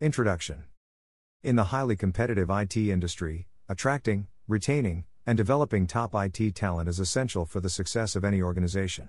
Introduction 0.00 0.62
In 1.42 1.56
the 1.56 1.64
highly 1.64 1.96
competitive 1.96 2.50
IT 2.50 2.76
industry, 2.76 3.48
attracting, 3.68 4.28
retaining, 4.46 5.06
and 5.26 5.36
developing 5.36 5.88
top 5.88 6.14
IT 6.14 6.54
talent 6.54 6.88
is 6.88 7.00
essential 7.00 7.44
for 7.44 7.58
the 7.58 7.68
success 7.68 8.14
of 8.14 8.24
any 8.24 8.40
organization. 8.40 9.08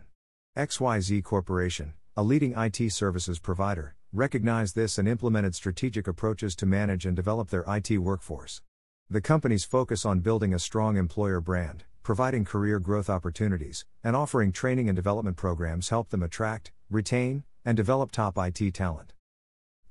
XYZ 0.58 1.24
Corporation, 1.24 1.94
a 2.18 2.24
leading 2.24 2.58
IT 2.58 2.92
services 2.92 3.38
provider, 3.38 3.94
recognized 4.12 4.74
this 4.74 4.98
and 4.98 5.08
implemented 5.08 5.54
strategic 5.54 6.08
approaches 6.08 6.56
to 6.56 6.66
manage 6.66 7.06
and 7.06 7.16
develop 7.16 7.52
their 7.52 7.66
IT 7.68 8.00
workforce. 8.00 8.64
The 9.12 9.22
company's 9.22 9.66
focus 9.66 10.08
on 10.08 10.22
building 10.22 10.56
a 10.56 10.60
strong 10.60 10.98
employer 10.98 11.40
brand, 11.40 11.84
providing 12.02 12.46
career 12.46 12.80
growth 12.80 13.12
opportunities, 13.12 13.86
and 14.04 14.16
offering 14.16 14.52
training 14.52 14.90
and 14.90 14.96
development 14.96 15.38
programs 15.38 15.90
help 15.90 16.10
them 16.10 16.24
attract, 16.24 16.72
retain, 16.90 17.44
and 17.64 17.78
develop 17.78 18.10
top 18.10 18.40
IT 18.40 18.74
talent. 18.74 19.14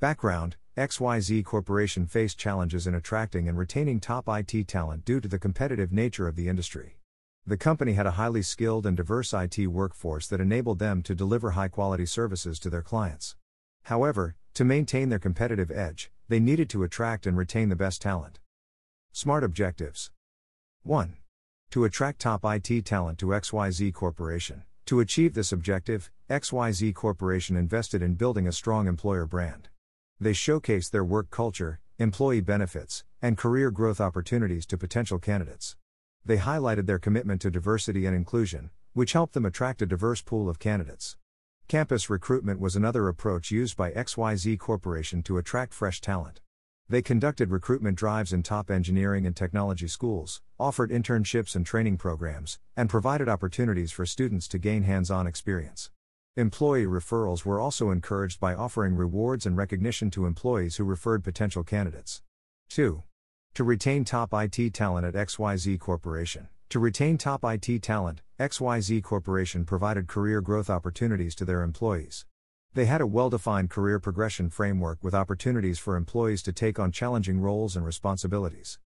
Background 0.00 0.56
XYZ 0.78 1.44
Corporation 1.44 2.06
faced 2.06 2.38
challenges 2.38 2.86
in 2.86 2.94
attracting 2.94 3.48
and 3.48 3.58
retaining 3.58 3.98
top 3.98 4.28
IT 4.28 4.68
talent 4.68 5.04
due 5.04 5.20
to 5.20 5.26
the 5.26 5.36
competitive 5.36 5.90
nature 5.90 6.28
of 6.28 6.36
the 6.36 6.48
industry. 6.48 6.98
The 7.44 7.56
company 7.56 7.94
had 7.94 8.06
a 8.06 8.12
highly 8.12 8.42
skilled 8.42 8.86
and 8.86 8.96
diverse 8.96 9.32
IT 9.32 9.58
workforce 9.66 10.28
that 10.28 10.40
enabled 10.40 10.78
them 10.78 11.02
to 11.02 11.16
deliver 11.16 11.50
high 11.50 11.66
quality 11.66 12.06
services 12.06 12.60
to 12.60 12.70
their 12.70 12.82
clients. 12.82 13.34
However, 13.86 14.36
to 14.54 14.64
maintain 14.64 15.08
their 15.08 15.18
competitive 15.18 15.72
edge, 15.72 16.12
they 16.28 16.38
needed 16.38 16.70
to 16.70 16.84
attract 16.84 17.26
and 17.26 17.36
retain 17.36 17.70
the 17.70 17.74
best 17.74 18.00
talent. 18.00 18.38
Smart 19.10 19.42
objectives 19.42 20.12
1. 20.84 21.16
To 21.72 21.86
attract 21.86 22.20
top 22.20 22.44
IT 22.44 22.84
talent 22.84 23.18
to 23.18 23.26
XYZ 23.26 23.92
Corporation. 23.92 24.62
To 24.86 25.00
achieve 25.00 25.34
this 25.34 25.50
objective, 25.50 26.12
XYZ 26.30 26.94
Corporation 26.94 27.56
invested 27.56 28.00
in 28.00 28.14
building 28.14 28.46
a 28.46 28.52
strong 28.52 28.86
employer 28.86 29.26
brand. 29.26 29.70
They 30.20 30.32
showcased 30.32 30.90
their 30.90 31.04
work 31.04 31.30
culture, 31.30 31.78
employee 31.96 32.40
benefits, 32.40 33.04
and 33.22 33.38
career 33.38 33.70
growth 33.70 34.00
opportunities 34.00 34.66
to 34.66 34.76
potential 34.76 35.20
candidates. 35.20 35.76
They 36.24 36.38
highlighted 36.38 36.86
their 36.86 36.98
commitment 36.98 37.40
to 37.42 37.52
diversity 37.52 38.04
and 38.04 38.16
inclusion, 38.16 38.70
which 38.94 39.12
helped 39.12 39.34
them 39.34 39.46
attract 39.46 39.80
a 39.80 39.86
diverse 39.86 40.20
pool 40.20 40.48
of 40.48 40.58
candidates. 40.58 41.16
Campus 41.68 42.10
recruitment 42.10 42.58
was 42.58 42.74
another 42.74 43.06
approach 43.06 43.52
used 43.52 43.76
by 43.76 43.92
XYZ 43.92 44.58
Corporation 44.58 45.22
to 45.22 45.38
attract 45.38 45.72
fresh 45.72 46.00
talent. 46.00 46.40
They 46.88 47.02
conducted 47.02 47.52
recruitment 47.52 47.96
drives 47.96 48.32
in 48.32 48.42
top 48.42 48.72
engineering 48.72 49.24
and 49.24 49.36
technology 49.36 49.86
schools, 49.86 50.40
offered 50.58 50.90
internships 50.90 51.54
and 51.54 51.64
training 51.64 51.98
programs, 51.98 52.58
and 52.76 52.90
provided 52.90 53.28
opportunities 53.28 53.92
for 53.92 54.04
students 54.04 54.48
to 54.48 54.58
gain 54.58 54.82
hands 54.82 55.12
on 55.12 55.28
experience. 55.28 55.90
Employee 56.38 56.86
referrals 56.86 57.44
were 57.44 57.58
also 57.58 57.90
encouraged 57.90 58.38
by 58.38 58.54
offering 58.54 58.94
rewards 58.94 59.44
and 59.44 59.56
recognition 59.56 60.08
to 60.08 60.24
employees 60.24 60.76
who 60.76 60.84
referred 60.84 61.24
potential 61.24 61.64
candidates. 61.64 62.22
2. 62.68 63.02
To 63.54 63.64
retain 63.64 64.04
top 64.04 64.32
IT 64.32 64.72
talent 64.72 65.04
at 65.04 65.14
XYZ 65.14 65.80
Corporation. 65.80 66.46
To 66.68 66.78
retain 66.78 67.18
top 67.18 67.40
IT 67.42 67.82
talent, 67.82 68.22
XYZ 68.38 69.02
Corporation 69.02 69.64
provided 69.64 70.06
career 70.06 70.40
growth 70.40 70.70
opportunities 70.70 71.34
to 71.34 71.44
their 71.44 71.62
employees. 71.62 72.24
They 72.72 72.86
had 72.86 73.00
a 73.00 73.06
well 73.08 73.30
defined 73.30 73.70
career 73.70 73.98
progression 73.98 74.48
framework 74.48 75.02
with 75.02 75.14
opportunities 75.14 75.80
for 75.80 75.96
employees 75.96 76.44
to 76.44 76.52
take 76.52 76.78
on 76.78 76.92
challenging 76.92 77.40
roles 77.40 77.74
and 77.74 77.84
responsibilities. 77.84 78.78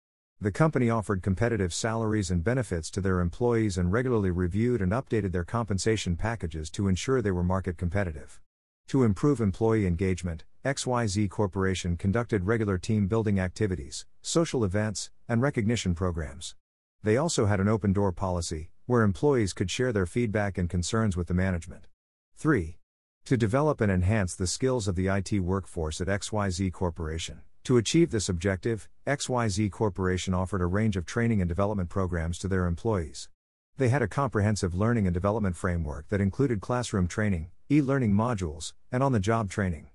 The 0.42 0.50
company 0.50 0.90
offered 0.90 1.22
competitive 1.22 1.72
salaries 1.72 2.32
and 2.32 2.42
benefits 2.42 2.90
to 2.90 3.00
their 3.00 3.20
employees 3.20 3.78
and 3.78 3.92
regularly 3.92 4.32
reviewed 4.32 4.82
and 4.82 4.90
updated 4.90 5.30
their 5.30 5.44
compensation 5.44 6.16
packages 6.16 6.68
to 6.70 6.88
ensure 6.88 7.22
they 7.22 7.30
were 7.30 7.44
market 7.44 7.78
competitive. 7.78 8.40
To 8.88 9.04
improve 9.04 9.40
employee 9.40 9.86
engagement, 9.86 10.42
XYZ 10.64 11.30
Corporation 11.30 11.96
conducted 11.96 12.44
regular 12.44 12.76
team 12.76 13.06
building 13.06 13.38
activities, 13.38 14.04
social 14.20 14.64
events, 14.64 15.12
and 15.28 15.40
recognition 15.40 15.94
programs. 15.94 16.56
They 17.04 17.16
also 17.16 17.46
had 17.46 17.60
an 17.60 17.68
open 17.68 17.92
door 17.92 18.10
policy, 18.10 18.72
where 18.86 19.02
employees 19.02 19.52
could 19.52 19.70
share 19.70 19.92
their 19.92 20.06
feedback 20.06 20.58
and 20.58 20.68
concerns 20.68 21.16
with 21.16 21.28
the 21.28 21.34
management. 21.34 21.86
3. 22.34 22.78
To 23.26 23.36
develop 23.36 23.80
and 23.80 23.92
enhance 23.92 24.34
the 24.34 24.48
skills 24.48 24.88
of 24.88 24.96
the 24.96 25.06
IT 25.06 25.38
workforce 25.38 26.00
at 26.00 26.08
XYZ 26.08 26.72
Corporation. 26.72 27.42
To 27.64 27.76
achieve 27.76 28.10
this 28.10 28.28
objective, 28.28 28.88
XYZ 29.06 29.70
Corporation 29.70 30.34
offered 30.34 30.60
a 30.60 30.66
range 30.66 30.96
of 30.96 31.06
training 31.06 31.40
and 31.40 31.48
development 31.48 31.90
programs 31.90 32.36
to 32.40 32.48
their 32.48 32.66
employees. 32.66 33.28
They 33.76 33.88
had 33.88 34.02
a 34.02 34.08
comprehensive 34.08 34.74
learning 34.74 35.06
and 35.06 35.14
development 35.14 35.54
framework 35.54 36.08
that 36.08 36.20
included 36.20 36.60
classroom 36.60 37.06
training, 37.06 37.52
e 37.70 37.80
learning 37.80 38.14
modules, 38.14 38.72
and 38.90 39.00
on 39.00 39.12
the 39.12 39.20
job 39.20 39.48
training. 39.48 39.90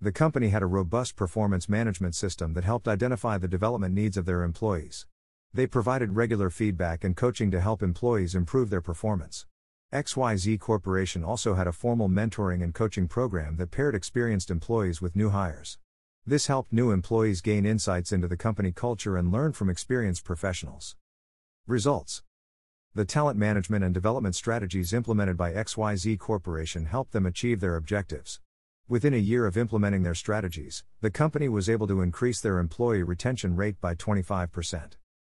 The 0.00 0.10
company 0.10 0.48
had 0.48 0.64
a 0.64 0.66
robust 0.66 1.14
performance 1.14 1.68
management 1.68 2.16
system 2.16 2.54
that 2.54 2.64
helped 2.64 2.88
identify 2.88 3.38
the 3.38 3.46
development 3.46 3.94
needs 3.94 4.16
of 4.16 4.26
their 4.26 4.42
employees. 4.42 5.06
They 5.54 5.68
provided 5.68 6.16
regular 6.16 6.50
feedback 6.50 7.04
and 7.04 7.16
coaching 7.16 7.52
to 7.52 7.60
help 7.60 7.84
employees 7.84 8.34
improve 8.34 8.68
their 8.68 8.80
performance. 8.80 9.46
XYZ 9.92 10.58
Corporation 10.58 11.22
also 11.22 11.54
had 11.54 11.68
a 11.68 11.72
formal 11.72 12.08
mentoring 12.08 12.64
and 12.64 12.74
coaching 12.74 13.06
program 13.06 13.58
that 13.58 13.70
paired 13.70 13.94
experienced 13.94 14.50
employees 14.50 15.00
with 15.00 15.14
new 15.14 15.30
hires. 15.30 15.78
This 16.24 16.46
helped 16.46 16.72
new 16.72 16.92
employees 16.92 17.40
gain 17.40 17.66
insights 17.66 18.12
into 18.12 18.28
the 18.28 18.36
company 18.36 18.70
culture 18.70 19.16
and 19.16 19.32
learn 19.32 19.50
from 19.50 19.68
experienced 19.68 20.22
professionals. 20.24 20.94
Results 21.66 22.22
The 22.94 23.04
talent 23.04 23.36
management 23.36 23.82
and 23.82 23.92
development 23.92 24.36
strategies 24.36 24.92
implemented 24.92 25.36
by 25.36 25.52
XYZ 25.52 26.20
Corporation 26.20 26.84
helped 26.86 27.10
them 27.10 27.26
achieve 27.26 27.58
their 27.58 27.74
objectives. 27.74 28.40
Within 28.86 29.14
a 29.14 29.16
year 29.16 29.46
of 29.46 29.56
implementing 29.56 30.04
their 30.04 30.14
strategies, 30.14 30.84
the 31.00 31.10
company 31.10 31.48
was 31.48 31.68
able 31.68 31.88
to 31.88 32.02
increase 32.02 32.40
their 32.40 32.60
employee 32.60 33.02
retention 33.02 33.56
rate 33.56 33.80
by 33.80 33.96
25%. 33.96 34.92